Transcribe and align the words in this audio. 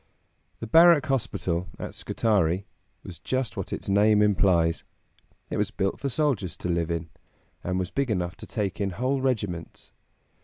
The 0.61 0.65
Barrack 0.65 1.05
Hospital 1.05 1.67
at 1.77 1.93
Scutari 1.93 2.65
was 3.03 3.19
just 3.19 3.55
what 3.55 3.71
its 3.71 3.87
name 3.87 4.23
implies. 4.23 4.83
It 5.51 5.57
was 5.57 5.69
built 5.69 5.99
for 5.99 6.09
soldiers 6.09 6.57
to 6.57 6.69
live 6.69 6.89
in, 6.89 7.09
and 7.63 7.77
was 7.77 7.91
big 7.91 8.09
enough 8.09 8.35
to 8.37 8.47
take 8.47 8.81
in 8.81 8.89
whole 8.97 9.21
regiments. 9.21 9.91